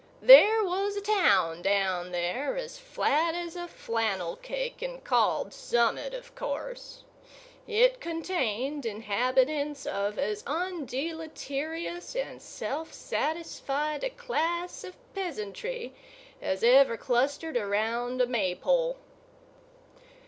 [0.23, 6.15] There was a town down there, as flat as a flannel cake, and called Summit,
[6.15, 7.03] of course.
[7.67, 15.93] It contained inhabitants of as undeleterious and self satisfied a class of peasantry
[16.41, 18.97] as ever clustered around a Maypole.